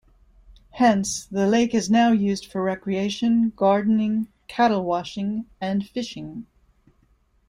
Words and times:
Hence, 0.71 1.25
the 1.25 1.45
lake 1.45 1.75
is 1.75 1.87
now 1.91 2.11
used 2.11 2.47
for 2.47 2.63
recreation, 2.63 3.53
gardening, 3.55 4.29
cattle 4.47 4.83
washing 4.83 5.45
and 5.61 5.87
fishing. 5.87 6.47